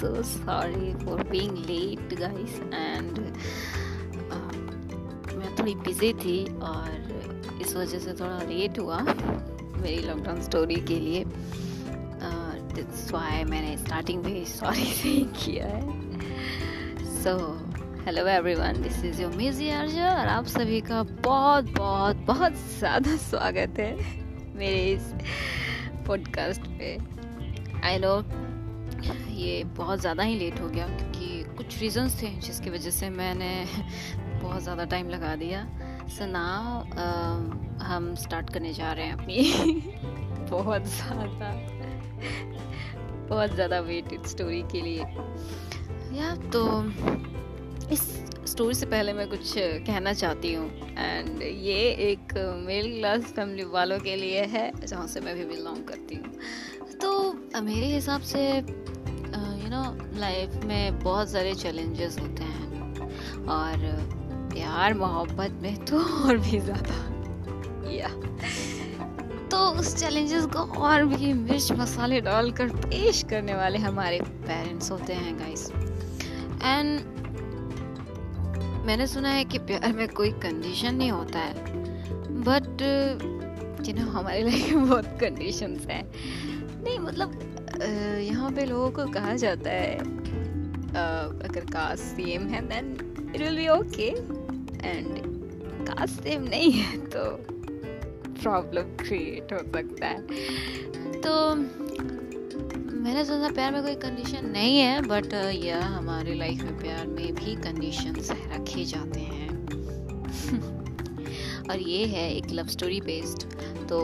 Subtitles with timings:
[0.00, 3.18] So sorry for being late guys and
[4.30, 4.54] uh,
[5.36, 6.38] मैं थोड़ी busy थी
[6.68, 11.24] और इस वजह से थोड़ा लेट हुआ मेरी लॉकडाउन स्टोरी के लिए।
[12.74, 15.82] दैट्स uh, मैंने स्टार्टिंग में सॉरी से ही किया है।
[17.22, 17.36] So
[18.06, 23.16] hello everyone this is your music Arja और आप सभी का बहुत बहुत बहुत ज़्यादा
[23.30, 23.94] स्वागत है
[24.56, 25.12] मेरे इस
[26.06, 26.96] पॉडकास्ट पे।
[27.88, 28.22] आई नो
[29.34, 33.52] ये बहुत ज़्यादा ही लेट हो गया क्योंकि कुछ रीजंस थे जिसकी वजह से मैंने
[34.42, 35.66] बहुत ज़्यादा टाइम लगा दिया।
[36.08, 39.36] सो so नाउ uh, हम स्टार्ट करने जा रहे हैं अपनी
[40.50, 41.52] बहुत ज़्यादा
[43.28, 45.04] बहुत ज़्यादा वेटेड स्टोरी के लिए।
[46.12, 46.62] या तो
[47.92, 48.00] इस
[48.50, 51.78] स्टोरी से पहले मैं कुछ कहना चाहती हूँ। एंड ये
[52.10, 52.32] एक
[52.66, 57.60] मिडिल क्लास फैमिली वालों के लिए है जहाँ से मैं भी बिलोंग करती हूँ। तो
[57.62, 59.82] मेरे हिसाब से यू नो
[60.20, 62.58] लाइफ में बहुत सारे चैलेंजेस होते हैं।
[63.48, 63.76] और
[64.52, 66.94] प्यार मोहब्बत में तो और भी ज़्यादा।
[67.90, 68.08] या
[69.50, 75.12] तो उस चैलेंजेस को और भी मिर्च मसाले डालकर पेश करने वाले हमारे पेरेंट्स होते
[75.14, 77.00] हैं गाइस एंड
[78.86, 81.54] मैंने सुना है कि प्यार में कोई कंडीशन नहीं होता है।
[82.44, 82.82] बट
[83.88, 86.04] यू नो हमारी लाइफ में बहुत कंडीशंस हैं।
[86.84, 87.38] नहीं मतलब
[88.22, 89.98] यहाँ पे लोगों को कहा जाता है
[91.40, 92.92] अगर कास्ट सेम है then
[93.34, 94.08] it will be okay
[94.88, 95.18] and
[95.86, 97.24] caste same नहीं है तो
[98.42, 100.20] प्रॉब्लम क्रिएट हो सकता है।
[101.20, 101.54] तो
[103.00, 107.34] मैंने सोचा प्यार में कोई कंडीशन नहीं है बट यह हमारे लाइफ में प्यार में
[107.34, 109.48] भी कंडीशंस रखे जाते हैं।
[111.70, 113.42] और ये है एक लव स्टोरी बेस्ड
[113.88, 114.00] तो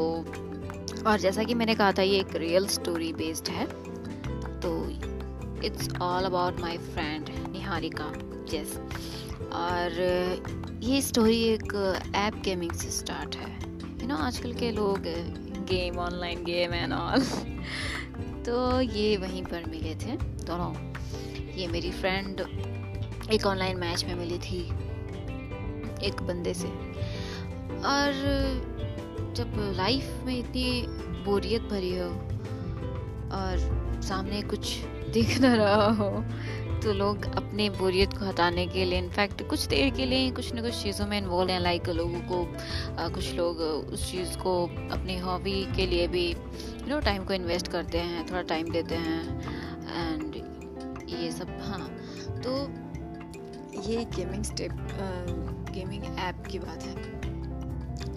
[1.06, 3.66] और जैसा कि मैंने कहा था, ये एक रियल स्टोरी बेस्ड है।
[4.60, 4.70] तो
[5.66, 8.12] it's all about my friend Niharika
[8.54, 8.76] yes
[9.54, 10.00] और
[10.82, 11.74] ये स्टोरी एक
[12.16, 13.50] ऐप गेमिंग से स्टार्ट है।
[14.02, 15.06] यू नो आजकल के लोग
[15.70, 17.22] game online game and all
[18.46, 20.72] तो ये वहीं पर मिले थे दोनों।
[21.56, 22.40] ये मेरी फ्रेंड
[23.32, 24.60] एक ऑनलाइन मैच में मिली थी
[26.06, 26.68] एक बंदे से।
[27.86, 28.12] और
[29.36, 30.82] जब लाइफ में इतनी
[31.24, 32.08] बोरियत भरी हो
[33.36, 33.58] और
[34.02, 34.76] सामने कुछ
[35.12, 36.10] दिख न रहा हो
[36.82, 40.62] तो लोग अपने बोरियत को हटाने के लिए इनफैक्ट कुछ देर के लिए कुछ ना
[40.62, 42.42] कुछ चीज़ों में इन्वॉल्व हैं लाइक लोगों को
[42.98, 47.34] आ, कुछ लोग उस चीज़ को अपनी हॉबी के लिए भी यू नो टाइम को
[47.34, 49.22] इन्वेस्ट करते हैं थोड़ा टाइम देते हैं
[49.96, 50.36] एंड
[51.10, 51.88] ये सब हाँ
[52.44, 52.58] तो
[53.90, 54.72] ये गेमिंग स्टेप
[55.70, 57.35] गेमिंग ऐप की बात है।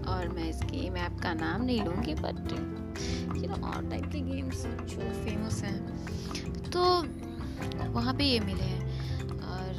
[0.09, 4.19] और मैं इस गेम ऐप का नाम नहीं लूँगी बट यू नो और टाइप के
[4.21, 5.79] गेम्स जो फ़ेमस हैं
[6.71, 6.81] तो
[7.91, 8.81] वहाँ पे ये मिले हैं।
[9.49, 9.71] और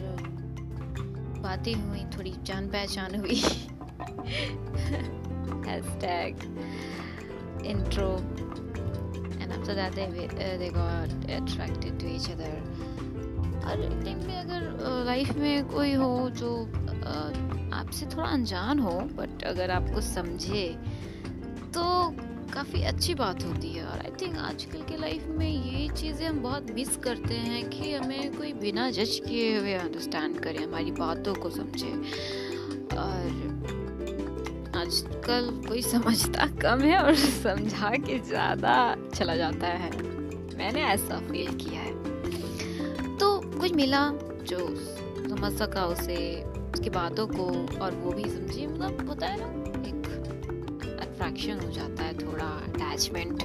[1.43, 3.41] बातें हुई, थोड़ी जान पहचान हुई।
[5.67, 6.35] Hashtag
[7.67, 8.11] intro
[9.61, 12.55] they got attracted to each other
[13.67, 14.61] और टाइम पे अगर
[15.07, 16.51] लाइफ में कोई हो जो
[17.91, 20.67] आपसे थोड़ा अनजान हो बट अगर आपको समझे
[21.75, 21.85] तो
[22.53, 26.39] काफ़ी अच्छी बात होती है। और आई थिंक आजकल के लाइफ में ये चीज़ें हम
[26.43, 31.35] बहुत मिस करते हैं कि हमें कोई बिना जज किए हुए अंडरस्टैंड करें, हमारी बातों
[31.35, 31.91] को समझे।
[32.97, 33.27] और
[34.77, 38.77] आजकल कोई समझता कम है और समझा के ज़्यादा
[39.15, 39.91] चला जाता है।
[40.59, 44.09] मैंने ऐसा फील किया है। तो कुछ मिला
[44.45, 44.67] जो
[45.29, 46.17] समझ सका उसे
[46.75, 47.47] उसकी बातों को
[47.79, 49.47] और वो भी समझिए मतलब होता है ना
[49.89, 53.43] एक अट्रैक्शन हो जाता है थोड़ा अटैचमेंट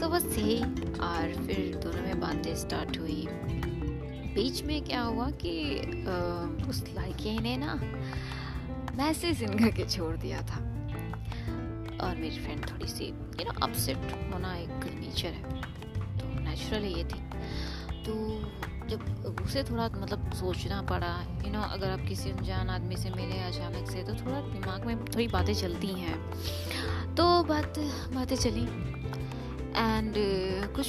[0.00, 0.62] तो बस यही
[1.00, 3.26] और फिर दोनों में बातें स्टार्ट हुई।
[4.34, 5.52] बीच में क्या हुआ कि
[6.08, 7.74] आ, उस लड़के ने ना
[8.96, 10.58] मैसेज इनका के छोड़ दिया था।
[12.02, 15.60] और मेरी फ्रेंड थोड़ी सी यू नो अपसेट होना एक नेचर है।
[16.18, 17.20] तो नेचुरली ये थी।
[18.04, 18.14] तो
[18.88, 21.12] जब उसे थोड़ा मतलब सोचना पड़ा
[21.44, 25.04] यू नो अगर आप किसी अनजान आदमी से मिले अचानक से तो थोड़ा दिमाग में
[25.04, 27.78] थोड़ी बातें चलती हैं। तो बात,
[28.14, 28.66] बातें चली।
[29.76, 30.14] एंड
[30.74, 30.88] कुछ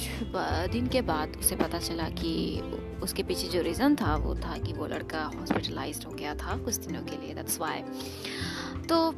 [0.72, 2.60] दिन के बाद उसे पता चला कि
[3.02, 6.74] उसके पीछे जो रीज़न था, वो था कि वो लड़का हॉस्पिटलाइज हो गया था कुछ
[6.76, 7.82] दिनों के लिए दैट्स वाई
[8.88, 9.08] तो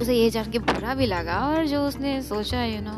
[0.00, 2.96] उसे ये जान के बुरा भी लगा और जो उसने सोचा यू नो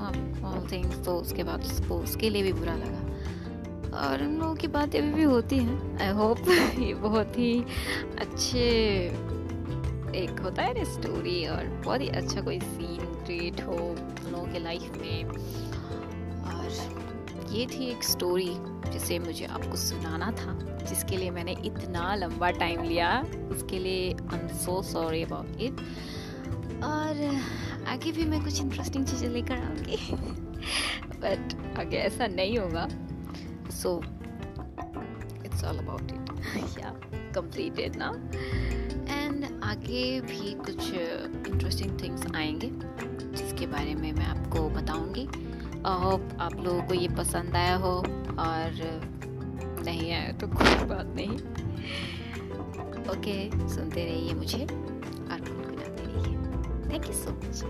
[0.48, 3.02] ऑल थिंग्स तो उसके बाद उसको, उसके लिए भी बुरा लगा।
[3.98, 6.38] और उन लोगों की बातें अभी भी होती हैं। आई होप
[6.78, 7.64] ये बहुत ही
[8.20, 8.60] अच्छे
[10.14, 14.46] एक होता है ना स्टोरी और बहुत ही अच्छा कोई सीन क्रिएट हो उन लोगों
[14.46, 15.24] के लाइफ में।
[16.44, 18.56] और ये थी एक स्टोरी
[18.92, 20.58] जिसे मुझे आपको सुनाना था,
[20.88, 23.10] जिसके लिए मैंने इतना लंबा टाइम लिया।
[23.50, 25.80] उसके लिए I am so sorry about it
[26.84, 27.24] और
[27.88, 29.98] आगे भी मैं कुछ इंटरेस्टिंग चीज़ें लेकर आऊँगी।
[31.20, 32.88] बट आगे ऐसा नहीं होगा।
[33.82, 34.00] So
[35.46, 36.90] it's all about it या
[37.34, 38.08] कंप्लीटेड ना
[39.08, 42.70] एंड आगे भी कुछ इंटरेस्टिंग थिंग्स आएँगे,
[43.36, 45.25] जिसके बारे में मैं आपको बताऊँगी।
[46.02, 47.94] होप आप लोगों को ये पसंद आया हो,
[48.38, 48.80] और
[49.84, 51.38] नहीं आया तो कोई बात नहीं।
[53.08, 56.36] ओके सुनते रहिए मुझे, और गुनगुनाते रहिए।
[56.90, 57.62] Thank you so much